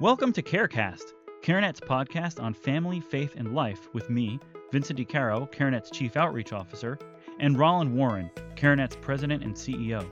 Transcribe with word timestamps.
Welcome 0.00 0.32
to 0.34 0.42
CareCast, 0.42 1.14
CareNet's 1.42 1.80
podcast 1.80 2.40
on 2.40 2.54
family, 2.54 3.00
faith, 3.00 3.34
and 3.36 3.52
life 3.52 3.92
with 3.92 4.08
me, 4.08 4.38
Vincent 4.70 4.96
DiCaro, 4.96 5.52
CareNet's 5.52 5.90
Chief 5.90 6.16
Outreach 6.16 6.52
Officer, 6.52 7.00
and 7.40 7.58
Roland 7.58 7.92
Warren, 7.92 8.30
CareNet's 8.54 8.94
President 8.94 9.42
and 9.42 9.56
CEO. 9.56 10.08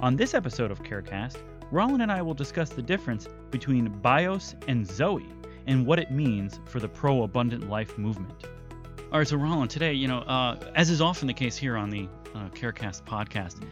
On 0.00 0.16
this 0.16 0.34
episode 0.34 0.72
of 0.72 0.82
CareCast, 0.82 1.36
Roland 1.70 2.02
and 2.02 2.10
I 2.10 2.22
will 2.22 2.34
discuss 2.34 2.70
the 2.70 2.82
difference 2.82 3.28
between 3.52 3.88
BIOS 4.00 4.56
and 4.66 4.84
Zoe 4.84 5.28
and 5.68 5.86
what 5.86 6.00
it 6.00 6.10
means 6.10 6.58
for 6.64 6.80
the 6.80 6.88
pro 6.88 7.22
abundant 7.22 7.70
life 7.70 7.96
movement. 7.96 8.48
All 9.12 9.20
right, 9.20 9.28
so 9.28 9.36
Roland, 9.36 9.70
today, 9.70 9.92
you 9.92 10.08
know, 10.08 10.22
uh, 10.22 10.58
as 10.74 10.90
is 10.90 11.00
often 11.00 11.28
the 11.28 11.34
case 11.34 11.56
here 11.56 11.76
on 11.76 11.88
the 11.88 12.08
uh, 12.34 12.48
CareCast 12.48 13.04
podcast, 13.04 13.64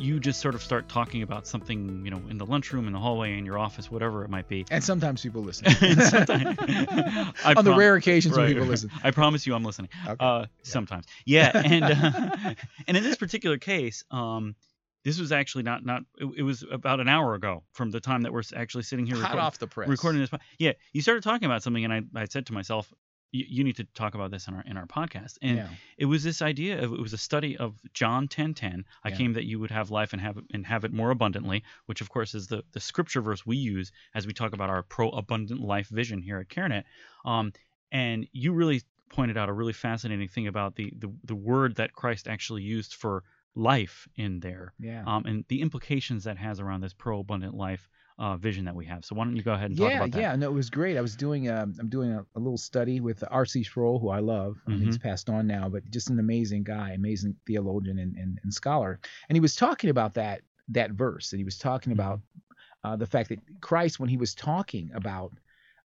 you 0.00 0.20
just 0.20 0.40
sort 0.40 0.54
of 0.54 0.62
start 0.62 0.88
talking 0.88 1.22
about 1.22 1.46
something, 1.46 2.04
you 2.04 2.10
know, 2.10 2.22
in 2.28 2.38
the 2.38 2.46
lunchroom, 2.46 2.86
in 2.86 2.92
the 2.92 2.98
hallway, 2.98 3.36
in 3.36 3.44
your 3.44 3.58
office, 3.58 3.90
whatever 3.90 4.24
it 4.24 4.30
might 4.30 4.48
be. 4.48 4.64
And 4.70 4.82
sometimes 4.82 5.22
people 5.22 5.42
listen. 5.42 5.70
Sometimes- 6.00 6.58
On 7.44 7.64
the 7.64 7.70
prom- 7.70 7.78
rare 7.78 7.94
occasions 7.96 8.36
when 8.36 8.48
people 8.48 8.66
listen. 8.66 8.90
I 9.02 9.10
promise 9.10 9.46
you, 9.46 9.54
I'm 9.54 9.64
listening. 9.64 9.90
Okay. 10.06 10.16
Uh, 10.24 10.46
sometimes, 10.62 11.06
yeah, 11.24 11.50
and 11.64 11.84
uh, 11.84 12.54
and 12.86 12.96
in 12.96 13.02
this 13.02 13.16
particular 13.16 13.58
case, 13.58 14.04
um, 14.10 14.54
this 15.04 15.18
was 15.18 15.32
actually 15.32 15.62
not 15.64 15.84
not. 15.84 16.02
It, 16.18 16.26
it 16.38 16.42
was 16.42 16.64
about 16.70 17.00
an 17.00 17.08
hour 17.08 17.34
ago 17.34 17.62
from 17.72 17.90
the 17.90 18.00
time 18.00 18.22
that 18.22 18.32
we're 18.32 18.42
actually 18.56 18.82
sitting 18.84 19.06
here 19.06 19.16
Hot 19.16 19.22
recording, 19.22 19.40
off 19.44 19.58
the 19.58 19.66
press. 19.66 19.88
recording 19.88 20.20
this. 20.20 20.30
Yeah, 20.58 20.72
you 20.92 21.02
started 21.02 21.22
talking 21.22 21.46
about 21.46 21.62
something, 21.62 21.84
and 21.84 21.92
I, 21.92 22.02
I 22.14 22.24
said 22.26 22.46
to 22.46 22.52
myself, 22.52 22.92
you, 23.30 23.44
you 23.48 23.64
need 23.64 23.76
to 23.76 23.84
talk 23.94 24.14
about 24.14 24.30
this 24.30 24.48
in 24.48 24.54
our 24.54 24.62
in 24.62 24.76
our 24.76 24.86
podcast. 24.86 25.36
And 25.42 25.56
Yeah. 25.58 25.68
it 25.98 26.06
was 26.06 26.22
this 26.22 26.40
idea 26.42 26.82
of 26.82 26.92
it 26.92 27.00
was 27.00 27.12
a 27.12 27.18
study 27.18 27.56
of 27.56 27.78
John 27.92 28.28
10:10. 28.28 28.84
I 29.04 29.08
Yeah. 29.10 29.16
came 29.16 29.32
that 29.34 29.44
you 29.44 29.58
would 29.60 29.70
have 29.70 29.90
life 29.90 30.12
and 30.12 30.22
have 30.22 30.36
it 30.38 30.44
and 30.52 30.66
have 30.66 30.84
it 30.84 30.92
more 30.92 31.10
abundantly, 31.10 31.62
which 31.86 32.00
of 32.00 32.08
course 32.08 32.34
is 32.34 32.46
the 32.46 32.62
the 32.72 32.80
scripture 32.80 33.20
verse 33.20 33.44
we 33.46 33.56
use 33.56 33.92
as 34.14 34.26
we 34.26 34.32
talk 34.32 34.52
about 34.52 34.70
our 34.70 34.82
pro 34.82 35.10
abundant 35.10 35.60
life 35.60 35.88
vision 35.88 36.22
here 36.22 36.38
at 36.38 36.48
CareNet. 36.48 36.84
Um, 37.24 37.52
and 37.92 38.26
you 38.32 38.52
really 38.52 38.82
pointed 39.10 39.36
out 39.38 39.48
a 39.48 39.52
really 39.52 39.72
fascinating 39.72 40.28
thing 40.28 40.46
about 40.46 40.76
the 40.76 40.92
the, 40.96 41.08
the 41.24 41.34
word 41.34 41.76
that 41.76 41.92
Christ 41.92 42.28
actually 42.28 42.62
used 42.62 42.94
for 42.94 43.24
life 43.54 44.06
in 44.16 44.40
there, 44.40 44.72
Yeah. 44.78 45.02
um, 45.06 45.24
and 45.26 45.44
the 45.48 45.60
implications 45.62 46.24
that 46.24 46.36
has 46.38 46.60
around 46.60 46.80
this 46.82 46.94
pro 46.94 47.20
abundant 47.20 47.54
life 47.54 47.88
uh, 48.18 48.36
vision 48.36 48.64
that 48.64 48.74
we 48.74 48.86
have. 48.86 49.04
So 49.04 49.14
why 49.14 49.24
don't 49.24 49.36
you 49.36 49.42
go 49.42 49.52
ahead 49.52 49.70
and 49.70 49.78
talk 49.78 49.94
about 49.94 50.10
that? 50.12 50.20
yeah, 50.20 50.36
no, 50.36 50.48
it 50.48 50.54
was 50.54 50.70
great. 50.70 50.96
I 50.96 51.00
was 51.00 51.16
doing 51.16 51.48
um, 51.50 51.74
I'm 51.78 51.88
doing 51.88 52.12
a, 52.12 52.24
a 52.36 52.38
little 52.40 52.58
study 52.58 53.00
with 53.00 53.22
R.C. 53.30 53.62
Sproul, 53.64 53.98
who 53.98 54.08
I 54.08 54.18
love. 54.20 54.56
Mm-hmm. 54.68 54.84
He's 54.84 54.98
passed 54.98 55.30
on 55.30 55.46
now, 55.46 55.68
but 55.68 55.88
just 55.90 56.10
an 56.10 56.18
amazing 56.18 56.64
guy, 56.64 56.92
amazing 56.92 57.36
theologian 57.46 57.98
and, 57.98 58.16
and, 58.16 58.38
and 58.42 58.52
scholar. 58.52 59.00
And 59.28 59.36
he 59.36 59.40
was 59.40 59.54
talking 59.54 59.90
about 59.90 60.14
that 60.14 60.42
that 60.68 60.92
verse, 60.92 61.32
and 61.32 61.38
he 61.38 61.44
was 61.44 61.58
talking 61.58 61.92
Mm-hmm. 61.92 62.00
about 62.00 62.20
uh, 62.84 62.96
the 62.96 63.06
fact 63.06 63.28
that 63.30 63.40
Christ, 63.60 63.98
when 64.00 64.08
he 64.08 64.16
was 64.16 64.34
talking 64.34 64.90
about 64.94 65.32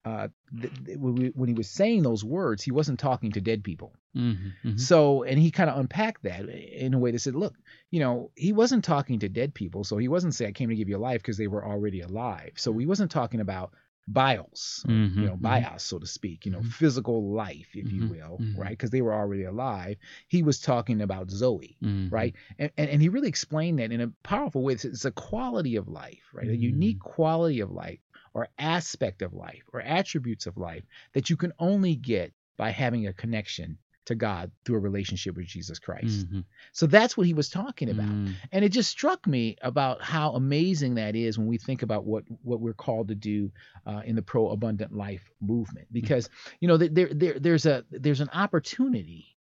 uh, 0.05 0.29
th- 0.61 0.73
th- 0.87 0.99
when 0.99 1.49
he 1.49 1.55
was 1.55 1.69
saying 1.69 2.03
those 2.03 2.25
words, 2.25 2.63
he 2.63 2.71
wasn't 2.71 2.99
talking 2.99 3.33
to 3.33 3.41
dead 3.41 3.63
people. 3.63 3.95
Mhm, 4.17 4.53
mhm. 4.65 4.81
So, 4.81 5.23
and 5.25 5.39
he 5.39 5.51
kind 5.51 5.71
of 5.71 5.79
unpacked 5.79 6.23
that 6.25 6.49
in 6.49 6.95
a 6.95 6.99
way 6.99 7.11
that 7.11 7.19
said, 7.21 7.35
look, 7.35 7.55
you 7.91 8.01
know, 8.01 8.31
he 8.35 8.53
wasn't 8.53 8.83
talking 8.85 9.19
to 9.21 9.29
dead 9.29 9.55
people. 9.55 9.85
So 9.85 9.99
he 9.99 10.09
wasn't 10.09 10.35
saying, 10.35 10.49
I 10.49 10.53
came 10.53 10.71
to 10.71 10.75
give 10.75 10.89
you 10.89 10.99
life 10.99 11.21
because 11.23 11.37
they 11.37 11.47
were 11.49 11.65
already 11.65 12.01
alive. 12.01 12.53
So 12.57 12.77
he 12.77 12.87
wasn't 12.87 13.11
talking 13.11 13.41
about 13.41 13.73
bios, 14.09 14.85
Mhm, 14.89 15.17
you 15.17 15.27
know, 15.27 15.37
mhm. 15.37 15.43
bios, 15.43 15.83
so 15.85 15.99
to 15.99 16.07
speak, 16.07 16.45
you 16.47 16.51
know, 16.53 16.61
Mhm. 16.61 16.73
physical 16.73 17.33
life, 17.33 17.69
if 17.75 17.93
you 17.93 18.09
will, 18.09 18.39
right? 18.57 18.71
Because 18.71 18.91
they 18.91 19.03
were 19.03 19.15
already 19.15 19.45
alive. 19.45 19.97
He 20.29 20.43
was 20.43 20.59
talking 20.61 21.01
about 21.03 21.31
Zoe. 21.31 21.77
Right. 22.11 22.35
And, 22.59 22.71
and, 22.77 22.91
and 22.91 23.03
he 23.03 23.09
really 23.09 23.29
explained 23.29 23.79
that 23.79 23.93
in 23.93 24.01
a 24.01 24.09
powerful 24.25 24.63
way. 24.65 24.73
It's, 24.73 24.85
it's 24.85 25.05
a 25.05 25.13
quality 25.13 25.77
of 25.77 25.87
life, 25.89 26.25
right? 26.33 26.49
A 26.49 26.57
unique 26.57 26.99
quality 26.99 27.61
of 27.61 27.71
life 27.71 28.01
or 28.35 28.49
aspect 28.59 29.23
of 29.23 29.35
life 29.35 29.63
or 29.73 29.81
attributes 29.81 30.47
of 30.47 30.57
life 30.57 30.85
that 31.13 31.31
you 31.31 31.37
can 31.37 31.53
only 31.59 31.95
get 31.95 32.33
by 32.57 32.71
having 32.71 33.07
a 33.07 33.13
connection 33.13 33.79
to 34.07 34.15
God 34.15 34.51
through 34.65 34.77
a 34.77 34.81
relationship 34.81 35.37
with 35.37 35.47
Jesus 35.47 35.79
Christ. 35.79 36.29
Mhm. 36.29 36.45
So 36.73 36.87
that's 36.87 37.17
what 37.17 37.27
he 37.27 37.35
was 37.35 37.49
talking 37.49 37.91
about. 37.91 38.09
Mm. 38.09 38.35
And 38.51 38.65
it 38.65 38.71
just 38.71 38.91
struck 38.91 39.27
me 39.27 39.57
about 39.63 40.03
how 40.03 40.33
amazing 40.33 40.95
that 40.95 41.15
is 41.15 41.39
when 41.39 41.47
we 41.47 41.59
think 41.59 41.83
about 41.83 42.05
what 42.05 42.25
what 42.43 42.61
we're 42.61 42.73
called 42.73 43.09
to 43.09 43.15
do 43.15 43.53
uh, 43.87 44.03
in 44.05 44.17
the 44.17 44.23
pro 44.23 44.49
abundant 44.49 44.93
life 44.93 45.31
movement. 45.41 45.87
Because 45.93 46.29
you 46.61 46.69
know 46.69 46.77
there, 46.77 47.09
there 47.13 47.39
there's 47.39 47.67
a 47.67 47.85
there's 47.91 48.21
an 48.21 48.31
opportunity 48.33 49.37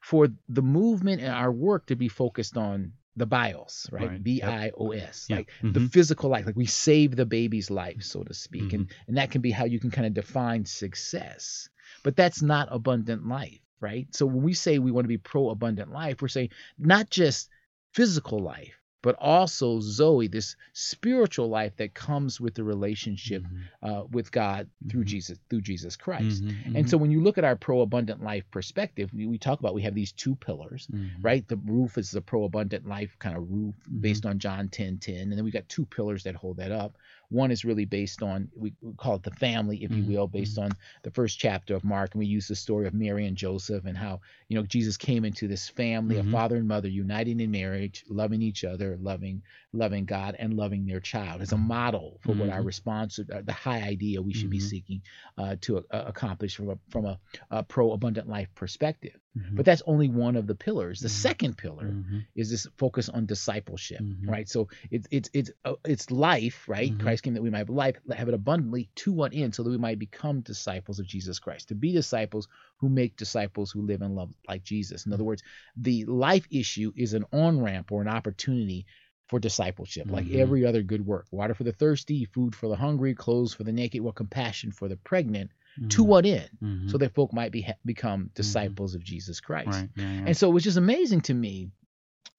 for 0.00 0.28
the 0.48 0.62
movement 0.62 1.20
and 1.20 1.32
our 1.32 1.52
work 1.52 1.86
to 1.86 1.96
be 1.96 2.08
focused 2.08 2.56
on 2.56 2.92
the 3.16 3.26
bios, 3.26 3.88
right? 3.92 4.10
Right. 4.10 4.22
B 4.22 4.42
I 4.42 4.70
O 4.76 4.90
S, 4.90 5.26
Yeah. 5.28 5.36
like 5.36 5.50
the 5.72 5.80
Mhm. 5.80 5.90
physical 5.92 6.30
life, 6.30 6.46
like 6.46 6.56
we 6.56 6.66
save 6.66 7.16
the 7.16 7.26
baby's 7.26 7.70
life, 7.70 8.02
so 8.02 8.22
to 8.24 8.34
speak, 8.34 8.72
and 8.72 8.86
Mm-hmm. 8.86 9.02
and 9.08 9.16
that 9.16 9.30
can 9.30 9.40
be 9.40 9.50
how 9.50 9.64
you 9.64 9.78
can 9.80 9.90
kind 9.90 10.06
of 10.06 10.14
define 10.14 10.64
success. 10.64 11.68
But 12.02 12.16
that's 12.16 12.42
not 12.42 12.68
abundant 12.70 13.26
life, 13.26 13.60
right? 13.80 14.06
So 14.14 14.26
when 14.26 14.42
we 14.42 14.54
say 14.54 14.78
we 14.78 14.90
want 14.92 15.04
to 15.04 15.08
be 15.08 15.18
pro 15.18 15.50
abundant 15.50 15.90
life, 15.92 16.20
we're 16.22 16.28
saying 16.28 16.50
not 16.78 17.10
just 17.10 17.50
physical 17.92 18.40
life, 18.40 18.80
but 19.04 19.14
also 19.18 19.78
Zoe, 19.80 20.26
this 20.28 20.56
spiritual 20.72 21.48
life 21.48 21.76
that 21.76 21.92
comes 21.94 22.40
with 22.40 22.54
the 22.54 22.64
relationship 22.64 23.42
Mhm. 23.42 23.60
uh, 23.82 24.04
with 24.10 24.32
God 24.32 24.68
through 24.88 25.04
Mhm. 25.04 25.06
Jesus 25.08 25.38
through 25.50 25.60
Jesus 25.60 25.94
Christ. 25.96 26.42
Mhm, 26.42 26.76
And 26.76 26.88
so 26.88 26.96
when 26.96 27.10
you 27.10 27.20
look 27.20 27.36
at 27.36 27.44
our 27.44 27.54
pro 27.56 27.82
abundant 27.82 28.22
life 28.22 28.44
perspective, 28.50 29.12
we, 29.12 29.26
we 29.26 29.36
talk 29.38 29.60
about 29.60 29.74
we 29.74 29.82
have 29.82 29.94
these 29.94 30.12
two 30.12 30.34
pillars, 30.36 30.86
mhm. 30.90 31.10
right? 31.20 31.46
The 31.46 31.58
roof 31.58 31.98
is 31.98 32.10
the 32.10 32.22
pro 32.22 32.44
abundant 32.44 32.86
life 32.86 33.14
kind 33.18 33.36
of 33.36 33.50
roof 33.50 33.74
Mm-hmm. 33.84 34.00
based 34.00 34.24
on 34.24 34.38
John 34.38 34.68
10 34.70 34.96
10. 34.98 35.28
And 35.28 35.32
then 35.32 35.44
we've 35.44 35.52
got 35.52 35.68
two 35.68 35.84
pillars 35.84 36.22
that 36.24 36.34
hold 36.34 36.56
that 36.56 36.72
up. 36.72 36.96
One 37.28 37.50
is 37.50 37.64
really 37.64 37.84
based 37.84 38.22
on, 38.22 38.48
we, 38.56 38.72
we 38.80 38.92
call 38.94 39.16
it 39.16 39.22
the 39.22 39.30
family, 39.32 39.82
if 39.84 39.90
you 39.90 40.04
will, 40.04 40.26
based 40.28 40.56
on 40.58 40.70
the 41.02 41.10
first 41.10 41.38
chapter 41.38 41.74
of 41.74 41.82
Mark. 41.84 42.14
And 42.14 42.20
we 42.20 42.26
use 42.26 42.46
the 42.48 42.54
story 42.54 42.86
of 42.86 42.94
Mary 42.94 43.26
and 43.26 43.36
Joseph 43.36 43.84
and 43.86 43.96
how, 43.96 44.20
you 44.48 44.56
know, 44.56 44.64
Jesus 44.64 44.96
came 44.96 45.24
into 45.24 45.48
this 45.48 45.68
family, 45.68 46.16
a 46.18 46.24
father 46.24 46.56
and 46.56 46.68
mother 46.68 46.88
uniting 46.88 47.40
in 47.40 47.50
marriage, 47.50 48.04
loving 48.08 48.40
each 48.40 48.62
other, 48.64 48.93
loving 48.96 49.42
loving 49.72 50.04
God 50.04 50.36
and 50.38 50.54
loving 50.54 50.86
their 50.86 51.00
child 51.00 51.42
as 51.42 51.52
a 51.52 51.58
model 51.58 52.18
for 52.22 52.34
what 52.34 52.50
our 52.50 52.62
Mhm. 52.62 52.66
response, 52.66 53.18
uh, 53.18 53.42
the 53.44 53.52
high 53.52 53.82
idea 53.82 54.22
we 54.22 54.32
should 54.32 54.50
be 54.50 54.58
Mhm. 54.58 54.62
seeking 54.62 55.02
uh, 55.38 55.56
to 55.62 55.78
uh, 55.78 55.82
accomplish 55.90 56.56
from 56.56 56.70
a, 56.70 56.78
from 56.90 57.04
a, 57.06 57.18
a 57.50 57.62
pro 57.62 57.92
abundant 57.92 58.28
life 58.28 58.48
perspective. 58.54 59.18
Mhm. 59.36 59.56
But 59.56 59.64
that's 59.64 59.82
only 59.86 60.08
one 60.08 60.36
of 60.36 60.46
the 60.46 60.54
pillars. 60.54 61.00
The 61.00 61.08
Mhm. 61.08 61.12
second 61.12 61.58
pillar 61.58 61.86
Mhm. 61.86 62.24
is 62.36 62.50
this 62.50 62.66
focus 62.76 63.08
on 63.08 63.26
discipleship, 63.26 64.00
Mhm. 64.00 64.28
right? 64.28 64.48
So 64.48 64.68
it's 64.90 65.08
it's 65.10 65.28
it's 65.32 65.50
uh, 65.64 65.74
it's 65.84 66.10
life, 66.10 66.68
right? 66.68 66.92
Mhm. 66.92 67.00
Christ 67.00 67.24
came 67.24 67.34
that 67.34 67.42
we 67.42 67.50
might 67.50 67.58
have 67.58 67.68
life, 67.70 67.96
have 68.12 68.28
it 68.28 68.34
abundantly 68.34 68.90
to 68.96 69.12
what 69.12 69.34
end, 69.34 69.54
so 69.54 69.62
that 69.64 69.70
we 69.70 69.78
might 69.78 69.98
become 69.98 70.40
disciples 70.40 71.00
of 71.00 71.06
Jesus 71.06 71.40
Christ. 71.40 71.68
To 71.68 71.74
be 71.74 71.90
disciples 71.92 72.46
who 72.76 72.88
make 72.88 73.16
disciples 73.16 73.72
who 73.72 73.82
live 73.82 74.02
and 74.02 74.14
love 74.14 74.32
like 74.46 74.62
Jesus. 74.62 75.06
In 75.06 75.12
other 75.12 75.24
words, 75.24 75.42
the 75.76 76.04
life 76.04 76.46
issue 76.50 76.92
is 76.94 77.12
an 77.14 77.24
on 77.32 77.60
ramp 77.60 77.90
or 77.90 78.02
an 78.02 78.08
opportunity 78.08 78.86
for 79.26 79.40
discipleship, 79.40 80.10
like 80.10 80.30
every 80.30 80.66
other 80.66 80.82
good 80.82 81.04
work. 81.04 81.26
Water 81.32 81.54
for 81.54 81.64
the 81.64 81.72
thirsty, 81.72 82.26
food 82.26 82.54
for 82.54 82.68
the 82.68 82.76
hungry, 82.76 83.14
clothes 83.14 83.54
for 83.54 83.64
the 83.64 83.72
naked, 83.72 84.00
well, 84.02 84.12
compassion 84.12 84.70
for 84.70 84.86
the 84.86 84.96
pregnant. 84.96 85.50
To 85.90 86.04
Mhm. 86.04 86.06
what 86.06 86.26
end? 86.26 86.50
Mhm. 86.62 86.90
So 86.90 86.98
that 86.98 87.14
folk 87.14 87.32
might 87.32 87.52
be 87.52 87.66
become 87.84 88.30
disciples 88.34 88.94
of 88.94 89.02
Jesus 89.02 89.40
Christ. 89.40 89.68
right. 89.68 89.90
Yeah, 89.96 90.12
yeah. 90.12 90.24
And 90.26 90.36
so 90.36 90.48
it 90.50 90.52
was 90.54 90.64
just 90.64 90.76
amazing 90.76 91.22
to 91.22 91.34
me 91.34 91.70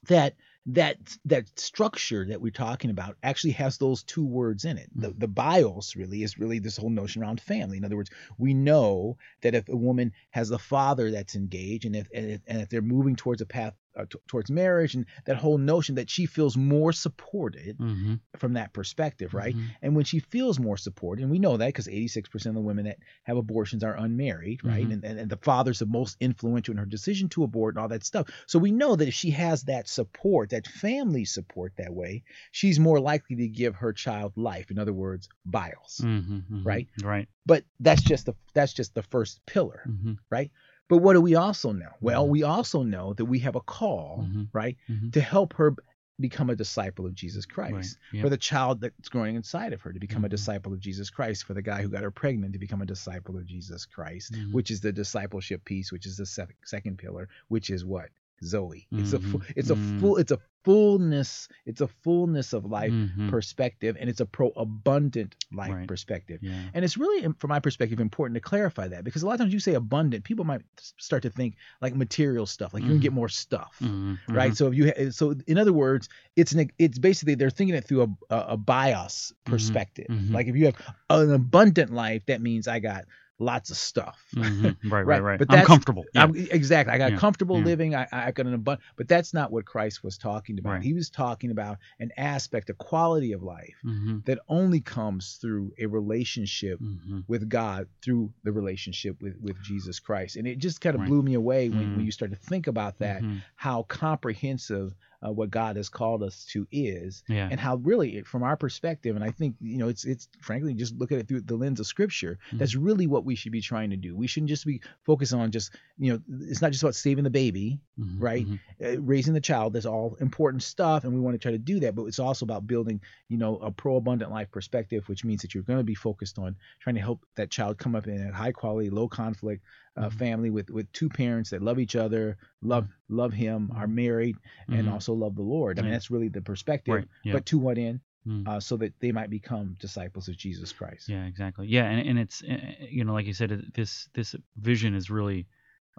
that 0.07 0.35
that 0.67 0.97
that 1.25 1.59
structure 1.59 2.25
that 2.25 2.41
we're 2.41 2.51
talking 2.51 2.89
about 2.89 3.17
actually 3.21 3.51
has 3.51 3.77
those 3.77 4.01
two 4.03 4.25
words 4.25 4.65
in 4.65 4.77
it. 4.77 4.89
The 4.95 5.09
Mhm. 5.09 5.19
the 5.19 5.27
bios 5.27 5.95
really 5.95 6.23
is 6.23 6.39
really 6.39 6.59
this 6.59 6.77
whole 6.77 6.89
notion 6.89 7.21
around 7.21 7.39
family. 7.41 7.77
In 7.77 7.85
other 7.85 7.95
words, 7.97 8.09
we 8.37 8.53
know 8.53 9.17
that 9.41 9.53
if 9.53 9.69
a 9.69 9.75
woman 9.75 10.11
has 10.31 10.49
a 10.51 10.57
father 10.57 11.11
that's 11.11 11.35
engaged, 11.35 11.85
and 11.85 11.95
if 11.95 12.07
and 12.13 12.31
if, 12.31 12.41
and 12.47 12.61
if 12.61 12.69
they're 12.69 12.81
moving 12.81 13.15
towards 13.15 13.41
a 13.41 13.45
path 13.45 13.75
uh, 13.97 14.05
t- 14.09 14.19
towards 14.27 14.49
marriage, 14.51 14.95
and 14.95 15.05
that 15.25 15.37
whole 15.37 15.57
notion 15.57 15.95
that 15.95 16.09
she 16.09 16.25
feels 16.25 16.57
more 16.57 16.91
supported 16.93 17.77
Mhm. 17.77 18.19
from 18.37 18.53
that 18.53 18.73
perspective, 18.73 19.33
right? 19.33 19.55
Mhm. 19.55 19.67
And 19.81 19.95
when 19.95 20.05
she 20.05 20.19
feels 20.19 20.59
more 20.59 20.77
support, 20.77 21.19
and 21.19 21.29
we 21.31 21.39
know 21.39 21.57
that 21.57 21.67
because 21.67 21.87
86% 21.87 22.57
of 22.57 22.61
the 22.61 22.67
women 22.67 22.85
that 22.85 22.97
have 23.23 23.37
abortions 23.37 23.83
are 23.83 23.95
unmarried, 23.95 24.63
right? 24.63 24.85
Mhm. 24.87 24.93
And, 24.93 25.03
and, 25.03 25.19
and 25.19 25.29
the 25.29 25.37
father's 25.37 25.79
the 25.79 25.85
most 25.85 26.17
influential 26.19 26.73
in 26.73 26.77
her 26.77 26.85
decision 26.85 27.29
to 27.29 27.43
abort 27.43 27.75
and 27.75 27.81
all 27.81 27.87
that 27.89 28.03
stuff. 28.03 28.29
So 28.47 28.59
we 28.59 28.71
know 28.71 28.95
that 28.95 29.07
if 29.07 29.13
she 29.13 29.31
has 29.31 29.63
that 29.63 29.87
support, 29.87 30.49
that 30.49 30.67
family 30.67 31.25
support 31.25 31.73
that 31.77 31.93
way, 31.93 32.23
she's 32.51 32.79
more 32.79 32.99
likely 32.99 33.35
to 33.37 33.47
give 33.47 33.75
her 33.75 33.93
child 33.93 34.33
life. 34.35 34.71
In 34.71 34.79
other 34.79 34.93
words, 34.93 35.29
bios. 35.45 36.01
Mhm. 36.03 36.43
Mhm. 36.51 36.65
Right? 36.65 36.87
Right. 37.03 37.27
But 37.45 37.63
that's 37.79 38.01
just 38.01 38.25
the 38.25 38.33
that's 38.53 38.73
just 38.73 38.95
the 38.95 39.03
first 39.03 39.39
pillar, 39.45 39.81
Mhm. 39.87 40.17
right? 40.29 40.51
But 40.87 40.97
what 40.97 41.13
do 41.13 41.21
we 41.21 41.35
also 41.35 41.71
know? 41.71 41.91
Well, 41.99 42.27
Mhm. 42.27 42.29
we 42.29 42.43
also 42.43 42.83
know 42.83 43.13
that 43.13 43.25
we 43.25 43.39
have 43.39 43.55
a 43.55 43.61
call, 43.61 44.27
Mhm. 44.29 44.49
right, 44.53 44.77
Mhm. 44.87 45.11
to 45.13 45.21
help 45.21 45.53
her 45.53 45.75
become 46.19 46.49
a 46.49 46.55
disciple 46.55 47.05
of 47.05 47.13
Jesus 47.13 47.45
Christ 47.45 47.99
Right. 48.13 48.21
for 48.21 48.29
the 48.29 48.37
child 48.37 48.79
that's 48.79 49.09
growing 49.09 49.35
inside 49.35 49.73
of 49.73 49.81
her 49.81 49.91
to 49.91 49.99
become 49.99 50.23
a 50.23 50.27
Mhm. 50.27 50.31
disciple 50.31 50.71
of 50.71 50.79
Jesus 50.79 51.09
Christ, 51.09 51.43
for 51.43 51.53
the 51.53 51.61
guy 51.61 51.81
who 51.81 51.89
got 51.89 52.03
her 52.03 52.11
pregnant 52.11 52.53
to 52.53 52.59
become 52.59 52.81
a 52.81 52.85
disciple 52.85 53.37
of 53.37 53.45
Jesus 53.45 53.85
Christ, 53.85 54.31
Mhm. 54.33 54.53
which 54.53 54.71
is 54.71 54.79
the 54.79 54.93
discipleship 54.93 55.65
piece, 55.65 55.91
which 55.91 56.05
is 56.05 56.15
the 56.15 56.25
sec- 56.25 56.55
second 56.65 56.97
pillar, 56.99 57.27
which 57.49 57.69
is 57.69 57.83
what? 57.83 58.09
Zoe. 58.43 58.87
It's 58.91 59.13
a 59.13 59.19
fu- 59.19 59.39
Mhm. 59.39 59.53
it's 59.55 59.69
a 59.69 59.75
Mm. 59.75 59.99
full 59.99 60.17
it's 60.17 60.31
a 60.31 60.39
fullness 60.65 61.47
it's 61.67 61.79
a 61.81 61.87
fullness 61.87 62.51
of 62.51 62.65
life 62.65 62.91
Mhm. 62.91 63.29
perspective 63.29 63.95
and 63.99 64.09
it's 64.09 64.19
a 64.19 64.25
pro 64.25 64.49
abundant 64.57 65.35
life 65.53 65.71
Right. 65.71 65.87
perspective. 65.87 66.39
Yeah. 66.41 66.59
And 66.73 66.83
it's 66.83 66.97
really, 66.97 67.21
from 67.39 67.49
my 67.49 67.59
perspective, 67.59 67.99
important 67.99 68.33
to 68.35 68.41
clarify 68.41 68.87
that 68.87 69.03
because 69.03 69.21
a 69.23 69.27
lot 69.27 69.33
of 69.33 69.39
times 69.39 69.53
you 69.53 69.59
say 69.59 69.75
abundant, 69.75 70.23
people 70.23 70.43
might 70.43 70.61
start 70.97 71.21
to 71.23 71.29
think 71.29 71.55
like 71.81 71.95
material 71.95 72.45
stuff, 72.47 72.73
like 72.73 72.83
you 72.83 72.89
can 72.89 72.99
get 72.99 73.13
more 73.13 73.29
stuff, 73.29 73.77
Mhm. 73.79 74.17
right? 74.29 74.57
So 74.57 74.67
if 74.67 74.73
you, 74.75 74.87
ha- 74.87 75.11
so 75.11 75.35
in 75.47 75.57
other 75.57 75.73
words, 75.73 76.09
it's 76.35 76.51
an, 76.51 76.69
it's 76.79 76.97
basically 76.99 77.35
they're 77.35 77.49
thinking 77.51 77.75
it 77.75 77.85
through 77.85 78.01
a, 78.29 78.35
a, 78.35 78.39
a 78.53 78.57
bios 78.57 79.33
perspective. 79.45 80.07
Like 80.31 80.47
if 80.47 80.55
you 80.55 80.65
have 80.65 80.75
an 81.09 81.31
abundant 81.31 81.93
life, 81.93 82.25
that 82.25 82.41
means 82.41 82.67
I 82.67 82.79
got 82.79 83.05
lots 83.37 83.69
of 83.69 83.75
stuff. 83.75 84.23
Mhm. 84.33 84.77
Right, 84.85 84.91
right, 84.91 85.05
Right, 85.05 85.19
right. 85.21 85.39
but 85.39 85.49
I'm 85.49 85.55
that's- 85.55 85.67
comfortable. 85.67 86.05
Yeah. 86.13 86.23
I'm, 86.23 86.35
exactly. 86.35 86.93
I 86.93 86.97
got 86.97 87.11
Yeah, 87.11 87.17
comfortable 87.17 87.57
yeah. 87.59 87.65
living. 87.65 87.93
I, 87.95 88.07
I've 88.11 88.33
got 88.33 88.45
an 88.45 88.53
abundant, 88.53 88.83
but 88.95 89.07
that's 89.09 89.33
not 89.33 89.51
what 89.51 89.65
Christ 89.65 90.03
was 90.05 90.17
talking 90.17 90.57
about. 90.57 90.73
Right. 90.75 90.81
He 90.83 90.93
was 90.93 91.09
talking 91.09 91.51
about 91.51 91.79
an 91.99 92.11
aspect, 92.17 92.69
a 92.69 92.73
quality 92.73 93.33
of 93.33 93.43
life 93.43 93.75
Mhm. 93.83 94.23
that 94.25 94.39
only 94.47 94.79
comes 94.79 95.37
through 95.41 95.73
a 95.77 95.85
relationship 95.85 96.79
Mhm. 96.79 97.25
with 97.27 97.49
God 97.49 97.87
through 98.01 98.31
the 98.43 98.53
relationship 98.53 99.21
with, 99.21 99.35
with 99.41 99.61
Jesus 99.63 99.99
Christ. 99.99 100.37
And 100.37 100.47
it 100.47 100.59
just 100.59 100.79
kind 100.79 100.95
of 100.95 101.01
Right. 101.01 101.09
blew 101.09 101.21
me 101.21 101.33
away 101.33 101.69
when, 101.69 101.97
when 101.97 102.05
you 102.05 102.11
start 102.11 102.31
to 102.31 102.37
think 102.37 102.67
about 102.67 102.99
that, 102.99 103.21
Mhm. 103.21 103.41
how 103.55 103.83
comprehensive 103.83 104.95
uh, 105.25 105.31
what 105.31 105.49
God 105.49 105.75
has 105.75 105.89
called 105.89 106.23
us 106.23 106.45
to 106.51 106.67
is. 106.71 107.23
Yeah. 107.27 107.47
And 107.51 107.59
how 107.59 107.77
really, 107.77 108.21
from 108.21 108.43
our 108.43 108.55
perspective, 108.57 109.15
and 109.15 109.23
I 109.25 109.31
think 109.31 109.55
you 109.61 109.77
know, 109.77 109.87
it's 109.87 110.05
it's 110.05 110.27
frankly 110.41 110.73
just 110.73 110.95
look 110.95 111.11
at 111.11 111.17
it 111.19 111.27
through 111.27 111.41
the 111.41 111.55
lens 111.55 111.79
of 111.79 111.87
Scripture. 111.87 112.37
Mhm. 112.51 112.59
That's 112.59 112.75
really 112.75 113.07
what 113.07 113.25
we 113.25 113.35
should 113.35 113.51
be 113.51 113.61
trying 113.61 113.89
to 113.91 113.97
do. 113.97 114.15
We 114.15 114.27
shouldn't 114.27 114.49
just 114.49 114.65
be 114.65 114.81
focusing 115.03 115.39
on 115.39 115.51
just 115.51 115.75
you 115.97 116.13
know, 116.13 116.19
it's 116.49 116.61
not 116.61 116.71
just 116.71 116.83
about 116.83 116.95
saving 116.95 117.23
the 117.23 117.29
baby, 117.29 117.79
Mhm. 117.99 118.21
right? 118.21 118.45
Mhm. 118.45 118.59
uh, 118.83 119.01
raising 119.01 119.33
the 119.33 119.39
child 119.41 119.71
that's 119.73 119.85
all 119.85 120.15
important 120.19 120.61
stuff 120.61 121.05
and 121.05 121.13
we 121.13 121.19
want 121.19 121.33
to 121.33 121.39
try 121.39 121.51
to 121.51 121.57
do 121.57 121.79
that 121.79 121.95
but 121.95 122.03
it's 122.05 122.19
also 122.19 122.45
about 122.45 122.67
building 122.67 122.99
you 123.29 123.37
know 123.37 123.57
a 123.59 123.71
pro 123.71 123.95
abundant 123.95 124.29
life 124.31 124.51
perspective 124.51 125.07
which 125.07 125.23
means 125.23 125.41
that 125.41 125.53
you're 125.53 125.63
going 125.63 125.79
to 125.79 125.83
be 125.83 125.95
focused 125.95 126.37
on 126.37 126.55
trying 126.79 126.95
to 126.95 127.01
help 127.01 127.25
that 127.35 127.49
child 127.49 127.77
come 127.77 127.95
up 127.95 128.05
in 128.07 128.27
a 128.27 128.33
high 128.33 128.51
quality 128.51 128.89
low 128.89 129.07
conflict 129.07 129.63
uh, 129.97 130.09
family 130.09 130.49
with 130.49 130.69
with 130.69 130.91
two 130.91 131.09
parents 131.09 131.49
that 131.49 131.61
love 131.61 131.79
each 131.79 131.95
other 131.95 132.37
love 132.61 132.87
love 133.09 133.33
him 133.33 133.71
are 133.75 133.87
married 133.87 134.35
and 134.67 134.87
Mhm. 134.87 134.91
also 134.91 135.13
love 135.13 135.35
the 135.35 135.41
lord 135.41 135.79
i 135.79 135.81
mean 135.81 135.91
that's 135.91 136.11
really 136.11 136.27
the 136.29 136.41
perspective 136.41 136.95
Right. 136.95 137.07
Yeah. 137.23 137.33
but 137.33 137.45
to 137.47 137.57
what 137.57 137.77
end 137.77 137.99
Mm. 138.27 138.47
uh, 138.47 138.59
so 138.59 138.75
that 138.77 138.99
they 138.99 139.11
might 139.11 139.29
become 139.29 139.75
disciples 139.79 140.27
of 140.27 140.35
jesus 140.35 140.73
christ 140.73 141.07
Yeah, 141.09 141.25
exactly. 141.25 141.67
Yeah, 141.67 141.85
and 141.85 142.07
and 142.09 142.17
it's 142.19 142.41
uh, 142.43 142.57
you 142.89 143.03
know 143.05 143.13
like 143.13 143.27
you 143.27 143.33
said, 143.33 143.71
this 143.75 144.09
this 144.15 144.35
vision 144.57 144.95
is 144.95 145.11
really 145.11 145.45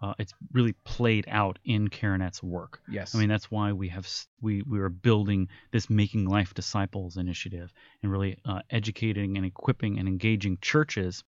uh, 0.02 0.12
it's 0.18 0.34
really 0.52 0.74
played 0.84 1.24
out 1.28 1.58
in 1.64 1.88
CareNet's 1.88 2.42
work. 2.42 2.80
yes 2.88 3.14
I 3.14 3.18
mean 3.18 3.28
that's 3.28 3.48
why 3.50 3.72
we 3.72 3.88
have 3.90 4.06
we 4.40 4.62
we 4.62 4.80
are 4.80 4.88
building 4.90 5.48
this 5.70 5.88
Making 5.88 6.24
Life 6.28 6.52
Disciples 6.52 7.16
initiative 7.16 7.72
and 8.02 8.10
really 8.10 8.36
uh, 8.44 8.60
educating 8.70 9.36
and 9.36 9.46
equipping 9.46 9.98
and 10.00 10.08
engaging 10.08 10.58
churches 10.60 11.22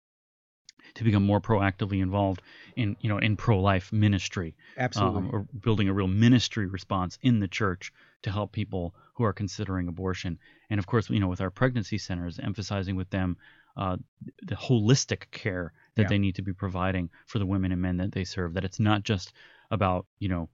to 0.94 1.04
become 1.04 1.24
more 1.24 1.40
proactively 1.40 2.00
involved 2.02 2.42
in 2.76 2.96
you 3.00 3.08
know 3.08 3.18
in 3.18 3.36
pro 3.36 3.60
life 3.60 3.92
ministry 3.92 4.54
absolutely 4.76 5.28
um, 5.28 5.30
or 5.32 5.46
building 5.60 5.88
a 5.88 5.92
real 5.92 6.08
ministry 6.08 6.66
response 6.66 7.18
in 7.22 7.40
the 7.40 7.48
church 7.48 7.92
to 8.22 8.30
help 8.30 8.52
people 8.52 8.94
who 9.14 9.24
are 9.24 9.32
considering 9.32 9.88
abortion. 9.88 10.38
And 10.70 10.78
of 10.78 10.86
course, 10.86 11.08
you 11.10 11.20
know, 11.20 11.28
with 11.28 11.40
our 11.40 11.50
pregnancy 11.50 11.98
centers, 11.98 12.38
emphasizing 12.38 12.96
with 12.96 13.10
them 13.10 13.36
uh, 13.76 13.96
the 14.42 14.54
holistic 14.56 15.30
care 15.30 15.72
that 15.94 16.02
Yeah. 16.02 16.08
they 16.08 16.18
need 16.18 16.34
to 16.36 16.42
be 16.42 16.52
providing 16.52 17.10
for 17.26 17.38
the 17.38 17.46
women 17.46 17.72
and 17.72 17.80
men 17.82 17.96
that 17.98 18.12
they 18.12 18.24
serve. 18.24 18.54
That 18.54 18.64
it's 18.64 18.80
not 18.80 19.02
just 19.04 19.32
about 19.70 20.06
you 20.18 20.28
know 20.28 20.48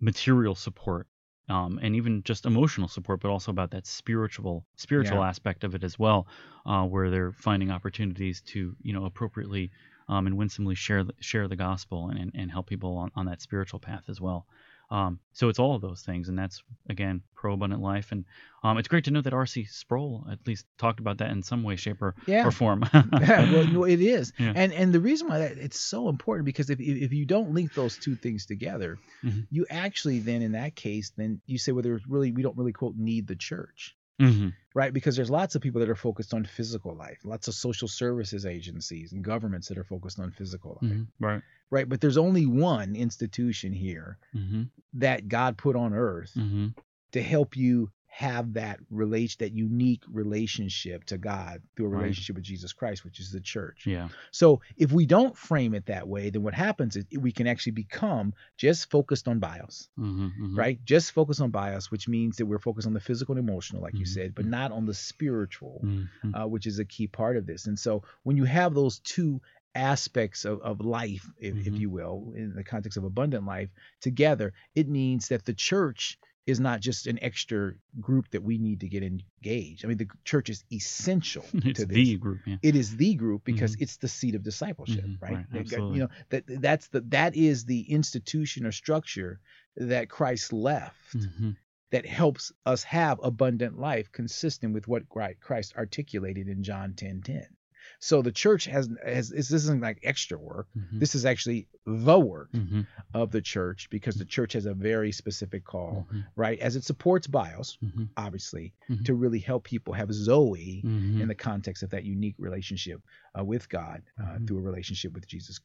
material 0.00 0.54
support 0.54 1.06
um, 1.48 1.78
and 1.82 1.94
even 1.96 2.22
just 2.22 2.46
emotional 2.46 2.88
support, 2.88 3.20
but 3.20 3.30
also 3.30 3.50
about 3.50 3.70
that 3.70 3.86
spiritual 3.86 4.64
spiritual 4.76 5.22
Yeah. 5.22 5.24
aspect 5.24 5.64
of 5.64 5.74
it 5.74 5.84
as 5.84 5.98
well, 5.98 6.26
uh, 6.66 6.84
where 6.84 7.10
they're 7.10 7.32
finding 7.32 7.70
opportunities 7.70 8.40
to 8.42 8.74
you 8.82 8.92
know 8.92 9.04
appropriately 9.04 9.70
um, 10.08 10.26
and 10.26 10.36
winsomely 10.36 10.74
share 10.74 11.04
the, 11.04 11.14
share 11.20 11.48
the 11.48 11.56
gospel 11.56 12.08
and, 12.08 12.18
and, 12.18 12.32
and 12.34 12.50
help 12.50 12.66
people 12.68 12.96
on, 12.96 13.10
on 13.16 13.26
that 13.26 13.40
spiritual 13.42 13.80
path 13.80 14.04
as 14.08 14.20
well. 14.20 14.46
Um, 14.88 15.18
so 15.32 15.48
it's 15.48 15.58
all 15.58 15.74
of 15.74 15.82
those 15.82 16.02
things, 16.02 16.28
and 16.28 16.38
that's 16.38 16.62
again 16.88 17.22
pro 17.34 17.54
abundant 17.54 17.82
life, 17.82 18.12
and 18.12 18.24
um, 18.62 18.78
it's 18.78 18.86
great 18.86 19.04
to 19.04 19.10
know 19.10 19.20
that 19.20 19.32
R.C. 19.34 19.64
Sproul 19.64 20.24
at 20.30 20.38
least 20.46 20.64
talked 20.78 21.00
about 21.00 21.18
that 21.18 21.30
in 21.30 21.42
some 21.42 21.64
way, 21.64 21.74
shape, 21.76 22.00
or, 22.00 22.14
yeah 22.26 22.46
or 22.46 22.52
form. 22.52 22.84
yeah, 22.94 23.50
well, 23.52 23.84
it 23.84 24.00
is, 24.00 24.32
Yeah. 24.38 24.52
and 24.54 24.72
and 24.72 24.92
the 24.92 25.00
reason 25.00 25.26
why 25.28 25.40
that 25.40 25.58
it's 25.58 25.80
so 25.80 26.08
important 26.08 26.46
because 26.46 26.70
if 26.70 26.78
if 26.80 27.12
you 27.12 27.26
don't 27.26 27.50
link 27.50 27.74
those 27.74 27.98
two 27.98 28.14
things 28.14 28.46
together, 28.46 29.00
Mhm. 29.24 29.46
you 29.50 29.66
actually 29.70 30.20
then 30.20 30.42
in 30.42 30.52
that 30.52 30.76
case 30.76 31.12
then 31.16 31.40
you 31.46 31.58
say 31.58 31.72
well 31.72 31.82
there's 31.82 32.06
really 32.06 32.30
we 32.30 32.42
don't 32.42 32.56
really 32.56 32.72
quote 32.72 32.94
need 32.96 33.26
the 33.26 33.36
church, 33.36 33.96
Mhm. 34.18 34.56
right? 34.74 34.92
Because 34.92 35.16
there's 35.16 35.30
lots 35.30 35.54
of 35.54 35.62
people 35.62 35.80
that 35.80 35.90
are 35.90 35.94
focused 35.94 36.34
on 36.34 36.44
physical 36.44 36.94
life, 36.94 37.20
lots 37.24 37.48
of 37.48 37.54
social 37.54 37.88
services 37.88 38.46
agencies 38.46 39.12
and 39.12 39.24
governments 39.24 39.68
that 39.68 39.78
are 39.78 39.84
focused 39.84 40.20
on 40.20 40.32
physical 40.32 40.74
life, 40.88 41.00
Mhm. 41.00 41.08
Right. 41.18 41.42
right? 41.70 41.88
But 41.88 42.00
there's 42.00 42.18
only 42.18 42.46
one 42.46 42.96
institution 42.96 43.72
here 43.72 44.18
hmm 44.32 44.70
that 44.94 45.28
God 45.28 45.58
put 45.58 45.76
on 45.76 45.94
earth 45.94 46.36
hmm 46.36 46.68
to 47.12 47.22
help 47.22 47.56
you 47.56 47.90
have 48.16 48.54
that 48.54 48.80
relate 48.90 49.36
that 49.38 49.52
unique 49.52 50.02
relationship 50.10 51.04
to 51.04 51.18
God 51.18 51.60
through 51.76 51.86
a 51.86 51.88
Right. 51.90 52.00
relationship 52.02 52.36
with 52.36 52.44
Jesus 52.44 52.72
Christ, 52.72 53.04
which 53.04 53.20
is 53.20 53.30
the 53.30 53.40
church. 53.40 53.86
Yeah. 53.86 54.08
So 54.30 54.62
if 54.78 54.90
we 54.90 55.04
don't 55.04 55.36
frame 55.36 55.74
it 55.74 55.86
that 55.86 56.08
way, 56.08 56.30
then 56.30 56.42
what 56.42 56.54
happens 56.54 56.96
is 56.96 57.04
we 57.18 57.32
can 57.32 57.46
actually 57.46 57.72
become 57.72 58.32
just 58.56 58.90
focused 58.90 59.28
on 59.28 59.38
bios, 59.38 59.90
hmm 59.96 60.28
hmm 60.28 60.56
right? 60.56 60.82
Just 60.84 61.12
focus 61.12 61.40
on 61.40 61.50
bios, 61.50 61.90
which 61.90 62.08
means 62.08 62.38
that 62.38 62.46
we're 62.46 62.58
focused 62.58 62.86
on 62.86 62.94
the 62.94 63.00
physical 63.00 63.36
and 63.36 63.46
emotional, 63.48 63.82
like 63.82 63.98
you 63.98 64.06
Mhm. 64.06 64.08
said, 64.08 64.34
but 64.34 64.46
not 64.46 64.72
on 64.72 64.86
the 64.86 64.94
spiritual, 64.94 65.80
hmm 65.82 66.04
uh, 66.32 66.46
which 66.46 66.66
is 66.66 66.78
a 66.78 66.84
key 66.86 67.06
part 67.08 67.36
of 67.36 67.46
this. 67.46 67.66
And 67.66 67.78
so 67.78 68.02
when 68.22 68.36
you 68.38 68.44
have 68.44 68.72
those 68.74 68.98
two 69.00 69.40
aspects 69.74 70.46
of, 70.46 70.60
of 70.62 70.80
life, 70.80 71.30
if, 71.38 71.54
if 71.66 71.74
Mhm. 71.74 71.78
you 71.78 71.90
will, 71.90 72.32
in 72.34 72.54
the 72.54 72.64
context 72.64 72.96
of 72.96 73.04
abundant 73.04 73.44
life 73.44 73.70
together, 74.00 74.54
it 74.74 74.88
means 74.88 75.28
that 75.28 75.44
the 75.44 75.52
church 75.54 76.18
is 76.46 76.60
not 76.60 76.80
just 76.80 77.06
an 77.06 77.18
extra 77.22 77.74
group 78.00 78.30
that 78.30 78.42
we 78.42 78.58
need 78.58 78.80
to 78.80 78.88
get 78.88 79.02
engaged. 79.02 79.84
I 79.84 79.88
mean, 79.88 79.98
the 79.98 80.08
church 80.24 80.48
is 80.48 80.64
essential 80.72 81.44
It's 81.54 81.80
to 81.80 81.86
this 81.86 82.10
the 82.10 82.16
group. 82.16 82.40
Yeah. 82.46 82.56
it 82.62 82.76
is 82.76 82.96
the 82.96 83.14
group 83.14 83.44
because 83.44 83.76
it's 83.80 83.96
the 83.96 84.08
seat 84.08 84.34
of 84.34 84.42
discipleship, 84.42 85.04
Mhm, 85.04 85.20
right? 85.20 85.32
right, 85.32 85.46
absolutely. 85.54 85.96
You 85.98 86.02
know 86.04 86.08
that 86.30 86.44
that's 86.46 86.88
the 86.88 87.00
that 87.08 87.34
is 87.36 87.64
the 87.64 87.90
institution 87.90 88.64
or 88.66 88.72
structure 88.72 89.40
that 89.76 90.08
Christ 90.08 90.52
left 90.52 91.12
hmm 91.12 91.50
that 91.90 92.06
helps 92.06 92.52
us 92.64 92.82
have 92.84 93.18
abundant 93.22 93.78
life 93.78 94.10
consistent 94.12 94.72
with 94.74 94.86
what 94.88 95.08
Christ 95.08 95.74
articulated 95.76 96.48
in 96.48 96.62
John 96.62 96.94
10:10. 96.94 97.55
So 98.00 98.22
the 98.22 98.32
church 98.32 98.64
has 98.66 98.88
has 99.04 99.28
this 99.30 99.50
isn't 99.52 99.80
like 99.80 99.98
extra 100.02 100.38
work. 100.38 100.68
hmm 100.74 100.98
This 100.98 101.14
is 101.14 101.24
actually 101.24 101.68
the 101.86 102.18
work 102.18 102.50
hmm 102.52 102.82
of 103.14 103.30
the 103.30 103.40
church 103.40 103.88
because 103.90 104.16
the 104.16 104.24
church 104.24 104.52
has 104.54 104.66
a 104.66 104.74
very 104.74 105.12
specific 105.12 105.64
call, 105.64 106.06
hmm 106.10 106.20
right? 106.36 106.58
As 106.58 106.76
it 106.76 106.84
supports 106.84 107.26
bios, 107.26 107.78
hmm 107.80 108.04
obviously, 108.16 108.72
Mhm. 108.90 109.04
to 109.04 109.14
really 109.14 109.38
help 109.40 109.64
people 109.64 109.92
have 109.94 110.12
Zoe 110.12 110.80
hmm 110.82 111.20
in 111.20 111.28
the 111.28 111.34
context 111.34 111.82
of 111.82 111.90
that 111.90 112.04
unique 112.04 112.36
relationship 112.38 113.00
uh, 113.38 113.44
with 113.44 113.68
God 113.68 114.02
uh, 114.22 114.38
through 114.46 114.58
a 114.58 114.62
relationship 114.62 115.12
with 115.14 115.26
Jesus 115.26 115.60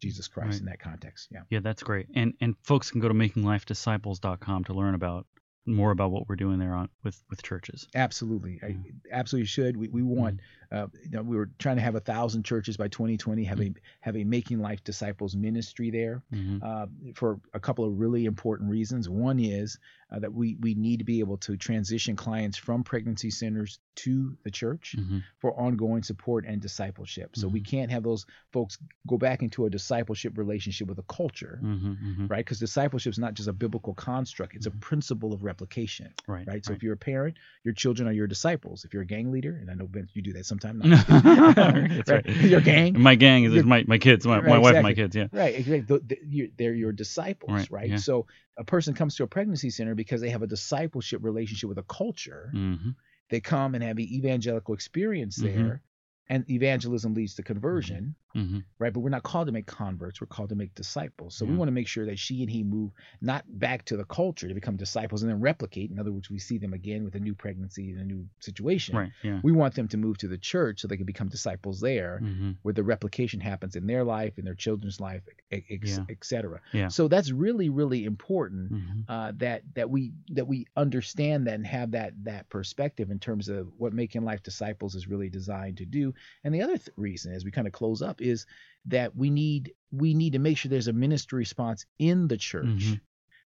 Jesus 0.00 0.28
Christ 0.28 0.48
Right. 0.50 0.60
in 0.60 0.66
that 0.66 0.78
context. 0.80 1.28
Yeah. 1.32 1.42
Yeah, 1.50 1.60
that's 1.60 1.82
great. 1.82 2.06
And 2.14 2.34
and 2.40 2.54
folks 2.62 2.90
can 2.90 3.00
go 3.00 3.08
to 3.08 3.14
makinglifedisciples.com 3.14 4.64
to 4.64 4.72
learn 4.74 4.94
about 4.94 5.26
more 5.74 5.90
about 5.90 6.10
what 6.10 6.28
we're 6.28 6.36
doing 6.36 6.58
there 6.58 6.74
on 6.74 6.88
with 7.02 7.22
with 7.30 7.42
churches. 7.42 7.86
Absolutely. 7.94 8.60
I 8.62 8.76
absolutely 9.12 9.46
should. 9.46 9.76
We, 9.76 9.88
we 9.88 10.02
want 10.02 10.40
uh, 10.70 10.86
you 11.02 11.10
know, 11.10 11.22
we 11.22 11.36
were 11.36 11.50
trying 11.58 11.76
to 11.76 11.82
have 11.82 11.94
a 11.94 12.00
thousand 12.00 12.44
churches 12.44 12.76
by 12.76 12.88
2020, 12.88 13.44
have 13.44 13.60
a 13.60 13.72
have 14.00 14.16
a 14.16 14.24
making 14.24 14.60
life 14.60 14.84
disciples 14.84 15.34
ministry 15.34 15.90
there 15.90 16.22
hmm 16.32 16.58
uh, 16.62 16.86
for 17.14 17.40
a 17.54 17.60
couple 17.60 17.84
of 17.84 17.98
really 17.98 18.24
important 18.24 18.70
reasons. 18.70 19.08
One 19.08 19.38
is 19.38 19.78
uh, 20.10 20.18
that 20.18 20.32
we 20.32 20.56
we 20.60 20.74
need 20.74 20.98
to 20.98 21.04
be 21.04 21.20
able 21.20 21.36
to 21.38 21.56
transition 21.56 22.16
clients 22.16 22.56
from 22.58 22.82
pregnancy 22.84 23.30
centers 23.30 23.78
to 23.96 24.36
the 24.44 24.50
church 24.50 24.94
hmm 24.96 25.18
for 25.40 25.52
ongoing 25.60 26.02
support 26.02 26.44
and 26.46 26.60
discipleship. 26.62 27.36
So 27.36 27.46
we 27.48 27.60
can't 27.60 27.90
have 27.90 28.02
those 28.02 28.26
folks 28.52 28.78
go 29.06 29.16
back 29.18 29.42
into 29.42 29.66
a 29.66 29.70
discipleship 29.70 30.36
relationship 30.38 30.88
with 30.88 30.98
a 30.98 31.02
culture. 31.04 31.58
hmm 31.60 31.92
hmm 31.92 32.26
right? 32.26 32.44
Because 32.44 32.58
discipleship 32.58 33.12
is 33.12 33.18
not 33.18 33.34
just 33.34 33.48
a 33.48 33.52
biblical 33.52 33.94
construct; 33.94 34.54
it's 34.56 34.66
a 34.66 34.70
principle 34.70 35.32
of 35.32 35.42
replication, 35.44 36.12
Right. 36.26 36.46
right? 36.46 36.64
So 36.64 36.72
if 36.72 36.82
you're 36.82 36.94
a 36.94 36.96
parent, 36.96 37.36
your 37.64 37.74
children 37.74 38.08
are 38.08 38.12
your 38.12 38.26
disciples. 38.26 38.84
If 38.84 38.92
you're 38.94 39.02
a 39.02 39.06
gang 39.06 39.30
leader, 39.30 39.56
and 39.60 39.70
I 39.70 39.74
know 39.74 39.86
Vince, 39.86 40.10
you 40.14 40.22
do 40.22 40.32
that 40.34 40.46
sometimes. 40.46 40.82
That's 41.08 42.10
right. 42.10 42.26
Your 42.26 42.60
gang, 42.60 43.00
My 43.00 43.14
gang 43.14 43.44
is 43.44 43.64
my, 43.64 43.84
my 43.86 43.98
kids, 43.98 44.26
my, 44.26 44.36
Right, 44.38 44.46
my 44.46 44.58
wife, 44.58 44.74
and 44.76 44.82
my 44.82 44.94
kids. 44.94 45.14
Yeah. 45.16 45.26
right? 45.32 45.54
Exactly. 45.54 45.80
The- 45.80 46.04
the- 46.04 46.18
you- 46.26 46.52
They're 46.56 46.74
your 46.74 46.92
disciples, 46.92 47.50
Right, 47.50 47.70
right? 47.70 47.90
yeah. 47.90 47.96
So 47.96 48.26
a 48.58 48.64
person 48.64 48.94
comes 48.94 49.16
to 49.16 49.24
a 49.24 49.28
pregnancy 49.28 49.70
center 49.70 49.94
because 49.94 50.20
they 50.20 50.30
have 50.30 50.42
a 50.42 50.46
discipleship 50.48 51.22
relationship 51.24 51.68
with 51.68 51.78
a 51.78 51.84
culture. 51.84 52.50
hmm 52.52 52.90
They 53.30 53.40
come 53.40 53.74
and 53.74 53.84
have 53.84 53.98
an 53.98 54.04
evangelical 54.04 54.74
experience 54.74 55.38
Mhm. 55.38 55.42
there, 55.42 55.82
and 56.28 56.48
evangelism 56.50 57.14
leads 57.14 57.34
to 57.36 57.42
conversion. 57.42 58.16
Hmm 58.34 58.58
right? 58.78 58.92
But 58.92 59.00
we're 59.00 59.10
not 59.10 59.24
called 59.24 59.46
to 59.48 59.52
make 59.52 59.66
converts. 59.66 60.20
We're 60.20 60.28
called 60.28 60.50
to 60.50 60.54
make 60.54 60.74
disciples. 60.74 61.34
So 61.34 61.44
we 61.44 61.56
want 61.56 61.68
to 61.68 61.72
make 61.72 61.88
sure 61.88 62.06
that 62.06 62.18
she 62.18 62.42
and 62.42 62.50
he 62.50 62.62
move 62.62 62.92
not 63.20 63.44
back 63.58 63.84
to 63.86 63.96
the 63.96 64.04
culture 64.04 64.46
to 64.48 64.54
become 64.54 64.76
disciples 64.76 65.22
and 65.22 65.30
then 65.30 65.40
replicate. 65.40 65.90
In 65.90 65.98
other 65.98 66.12
words, 66.12 66.30
we 66.30 66.38
see 66.38 66.58
them 66.58 66.72
again 66.72 67.04
with 67.04 67.14
a 67.16 67.20
new 67.20 67.34
pregnancy 67.34 67.90
and 67.90 68.00
a 68.00 68.04
new 68.04 68.28
situation. 68.40 68.96
Right. 68.96 69.10
Yeah. 69.22 69.40
We 69.42 69.52
want 69.52 69.74
them 69.74 69.88
to 69.88 69.96
move 69.96 70.18
to 70.18 70.28
the 70.28 70.38
church 70.38 70.80
so 70.80 70.88
they 70.88 70.96
can 70.96 71.06
become 71.06 71.28
disciples 71.28 71.80
there, 71.80 72.18
hmm 72.18 72.52
where 72.62 72.74
the 72.74 72.84
replication 72.84 73.40
happens 73.40 73.76
in 73.76 73.86
their 73.86 74.04
life, 74.04 74.38
in 74.38 74.44
their 74.44 74.54
children's 74.54 75.00
life, 75.00 75.22
et, 75.50 75.62
et, 75.70 75.80
Yeah. 75.82 76.04
et 76.08 76.24
cetera. 76.24 76.60
Yeah. 76.72 76.88
So 76.88 77.08
that's 77.08 77.30
really, 77.32 77.68
really 77.68 78.04
important 78.04 78.68
hmm 78.70 79.00
uh, 79.08 79.32
that 79.36 79.62
that 79.74 79.90
we 79.90 80.12
that 80.28 80.46
we 80.46 80.66
understand 80.76 81.46
that 81.46 81.54
and 81.54 81.66
have 81.66 81.92
that 81.92 82.12
that 82.24 82.48
perspective 82.50 83.10
in 83.10 83.18
terms 83.18 83.48
of 83.48 83.68
what 83.76 83.92
making 83.92 84.22
life 84.22 84.42
disciples 84.42 84.94
is 84.94 85.08
really 85.08 85.30
designed 85.30 85.78
to 85.78 85.86
do. 85.86 86.12
And 86.44 86.54
the 86.54 86.62
other 86.62 86.76
th- 86.76 86.90
reason, 86.96 87.32
as 87.32 87.44
we 87.44 87.50
kind 87.50 87.66
of 87.66 87.72
close 87.72 88.02
up, 88.02 88.17
is 88.20 88.46
that 88.86 89.14
we 89.16 89.30
need 89.30 89.72
we 89.90 90.14
need 90.14 90.34
to 90.34 90.38
make 90.38 90.56
sure 90.58 90.68
there's 90.68 90.88
a 90.88 90.92
ministry 90.92 91.38
response 91.38 91.86
in 91.98 92.28
the 92.28 92.36
church 92.36 92.66
Mhm. 92.66 93.00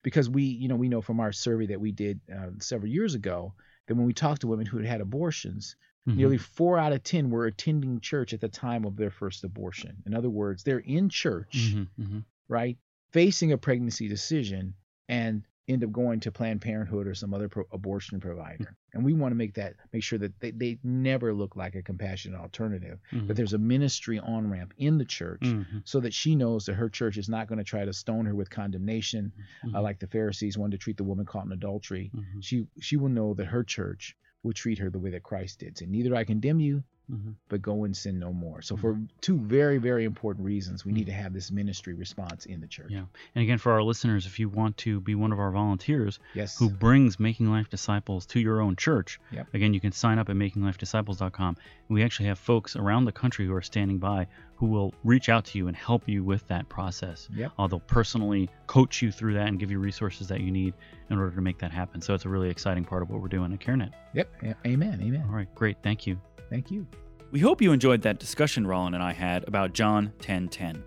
because 0.03 0.29
we 0.29 0.43
you 0.43 0.67
know 0.67 0.75
we 0.75 0.89
know 0.89 1.01
from 1.01 1.19
our 1.19 1.31
survey 1.31 1.67
that 1.67 1.79
we 1.81 1.91
did 1.91 2.19
uh, 2.33 2.49
several 2.59 2.91
years 2.91 3.13
ago 3.15 3.53
that 3.87 3.95
when 3.95 4.05
we 4.05 4.13
talked 4.13 4.41
to 4.41 4.47
women 4.47 4.65
who 4.65 4.77
had 4.77 4.85
had 4.85 5.01
abortions 5.01 5.75
Mhm. 6.07 6.15
nearly 6.15 6.37
four 6.37 6.77
out 6.79 6.93
of 6.93 7.03
ten 7.03 7.29
were 7.29 7.45
attending 7.45 7.99
church 7.99 8.33
at 8.33 8.41
the 8.41 8.49
time 8.49 8.85
of 8.85 8.95
their 8.95 9.11
first 9.11 9.43
abortion 9.43 10.01
in 10.05 10.13
other 10.15 10.29
words 10.29 10.63
they're 10.63 10.79
in 10.79 11.09
church 11.09 11.73
Mhm. 11.75 11.87
Mhm. 11.99 12.25
right? 12.47 12.77
Facing 13.11 13.51
a 13.51 13.57
pregnancy 13.57 14.07
decision 14.07 14.73
and 15.07 15.43
end 15.71 15.83
up 15.83 15.91
going 15.91 16.19
to 16.21 16.31
Planned 16.31 16.61
Parenthood 16.61 17.07
or 17.07 17.15
some 17.15 17.33
other 17.33 17.49
pro- 17.49 17.65
abortion 17.71 18.19
provider. 18.19 18.75
And 18.93 19.03
we 19.05 19.13
want 19.13 19.31
to 19.31 19.35
make 19.35 19.53
that 19.55 19.75
make 19.93 20.03
sure 20.03 20.19
that 20.19 20.39
they, 20.39 20.51
they 20.51 20.77
never 20.83 21.33
look 21.33 21.55
like 21.55 21.75
a 21.75 21.81
compassionate 21.81 22.39
alternative, 22.39 22.99
Mhm. 23.11 23.27
that 23.27 23.35
there's 23.35 23.53
a 23.53 23.57
ministry 23.57 24.19
on 24.19 24.49
ramp 24.49 24.73
in 24.77 24.97
the 24.97 25.05
church 25.05 25.41
Mhm. 25.41 25.81
so 25.85 25.99
that 26.01 26.13
she 26.13 26.35
knows 26.35 26.65
that 26.65 26.73
her 26.73 26.89
church 26.89 27.17
is 27.17 27.29
not 27.29 27.47
going 27.47 27.57
to 27.59 27.63
try 27.63 27.85
to 27.85 27.93
stone 27.93 28.25
her 28.25 28.35
with 28.35 28.49
condemnation 28.49 29.31
uh, 29.63 29.67
Mhm. 29.67 29.83
like 29.83 29.99
the 29.99 30.07
Pharisees 30.07 30.57
wanted 30.57 30.71
to 30.79 30.83
treat 30.83 30.97
the 30.97 31.03
woman 31.03 31.25
caught 31.25 31.45
in 31.45 31.51
adultery. 31.51 32.11
Mhm. 32.13 32.43
She 32.43 32.67
she 32.79 32.97
will 32.97 33.09
know 33.09 33.33
that 33.33 33.45
her 33.45 33.63
church 33.63 34.15
will 34.43 34.53
treat 34.53 34.79
her 34.79 34.89
the 34.89 34.99
way 34.99 35.11
that 35.11 35.23
Christ 35.23 35.59
did. 35.59 35.77
Say, 35.77 35.85
neither 35.85 36.15
I 36.15 36.23
condemn 36.23 36.59
you, 36.59 36.83
Mhm. 37.11 37.35
but 37.49 37.61
go 37.61 37.83
and 37.83 37.95
sin 37.95 38.19
no 38.19 38.31
more. 38.31 38.61
So 38.61 38.77
for 38.77 38.97
two 39.19 39.37
very, 39.37 39.77
very 39.79 40.05
important 40.05 40.45
reasons, 40.45 40.85
we 40.85 40.91
need 40.93 41.07
to 41.07 41.11
have 41.11 41.33
this 41.33 41.51
ministry 41.51 41.93
response 41.93 42.45
in 42.45 42.61
the 42.61 42.67
church. 42.67 42.89
Yeah. 42.89 43.03
And 43.35 43.43
again, 43.43 43.57
for 43.57 43.71
our 43.73 43.83
listeners, 43.83 44.25
if 44.25 44.39
you 44.39 44.47
want 44.47 44.77
to 44.77 45.01
be 45.01 45.13
one 45.15 45.31
of 45.33 45.39
our 45.39 45.51
volunteers 45.51 46.19
Yes. 46.33 46.57
who 46.57 46.69
brings 46.69 47.19
Making 47.19 47.49
Life 47.51 47.69
Disciples 47.69 48.25
to 48.27 48.39
your 48.39 48.61
own 48.61 48.75
church, 48.75 49.19
Yep. 49.31 49.53
again, 49.53 49.73
you 49.73 49.79
can 49.81 49.91
sign 49.91 50.19
up 50.19 50.29
at 50.29 50.35
makinglifedisciples.com. 50.35 51.57
We 51.89 52.03
actually 52.03 52.27
have 52.27 52.39
folks 52.39 52.75
around 52.75 53.05
the 53.05 53.11
country 53.11 53.45
who 53.45 53.53
are 53.53 53.61
standing 53.61 53.97
by 53.99 54.27
who 54.55 54.67
will 54.67 54.93
reach 55.03 55.27
out 55.27 55.43
to 55.43 55.57
you 55.57 55.67
and 55.67 55.75
help 55.75 56.07
you 56.07 56.23
with 56.23 56.47
that 56.47 56.69
process. 56.69 57.27
Yep. 57.35 57.51
Uh, 57.57 57.67
they'll 57.67 57.79
personally 57.79 58.47
coach 58.67 59.01
you 59.01 59.11
through 59.11 59.33
that 59.33 59.47
and 59.47 59.59
give 59.59 59.71
you 59.71 59.79
resources 59.79 60.27
that 60.27 60.39
you 60.41 60.51
need 60.51 60.75
in 61.09 61.17
order 61.17 61.35
to 61.35 61.41
make 61.41 61.57
that 61.57 61.71
happen. 61.71 61.99
So 61.99 62.13
it's 62.13 62.25
a 62.25 62.29
really 62.29 62.49
exciting 62.49 62.85
part 62.85 63.01
of 63.01 63.09
what 63.09 63.21
we're 63.21 63.27
doing 63.27 63.51
at 63.53 63.59
CareNet. 63.59 63.91
Yep. 64.13 64.29
Amen. 64.65 65.01
Amen. 65.01 65.23
All 65.27 65.33
right, 65.35 65.53
great. 65.55 65.77
Thank 65.81 66.05
you. 66.05 66.21
Thank 66.51 66.69
you. 66.69 66.85
We 67.31 67.39
hope 67.39 67.61
you 67.61 67.71
enjoyed 67.71 68.01
that 68.01 68.19
discussion 68.19 68.67
Roland 68.67 68.93
and 68.93 69.03
I 69.03 69.13
had 69.13 69.47
about 69.47 69.73
John 69.73 70.11
10:10. 70.19 70.83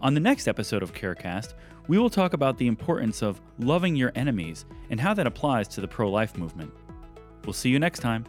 On 0.00 0.14
the 0.14 0.20
next 0.20 0.46
episode 0.46 0.82
of 0.82 0.94
Carecast, 0.94 1.54
we 1.88 1.98
will 1.98 2.08
talk 2.08 2.34
about 2.34 2.56
the 2.56 2.68
importance 2.68 3.20
of 3.20 3.40
loving 3.58 3.96
your 3.96 4.12
enemies 4.14 4.64
and 4.90 5.00
how 5.00 5.12
that 5.14 5.26
applies 5.26 5.66
to 5.68 5.80
the 5.80 5.88
pro-life 5.88 6.38
movement. 6.38 6.72
We'll 7.44 7.52
see 7.52 7.70
you 7.70 7.80
next 7.80 7.98
time. 7.98 8.24